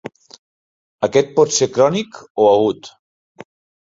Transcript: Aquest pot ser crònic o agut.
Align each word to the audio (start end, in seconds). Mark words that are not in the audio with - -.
Aquest 1.07 1.29
pot 1.35 1.53
ser 1.57 1.67
crònic 1.75 2.17
o 2.45 2.47
agut. 2.55 2.91